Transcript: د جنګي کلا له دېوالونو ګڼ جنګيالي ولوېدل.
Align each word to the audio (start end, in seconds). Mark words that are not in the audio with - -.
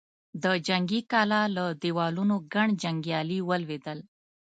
د 0.43 0.45
جنګي 0.67 1.01
کلا 1.11 1.41
له 1.55 1.65
دېوالونو 1.83 2.35
ګڼ 2.53 2.67
جنګيالي 2.83 3.39
ولوېدل. 3.49 3.99